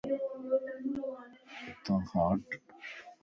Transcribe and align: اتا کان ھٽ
اتا 1.67 1.95
کان 2.09 2.35
ھٽ 2.43 2.51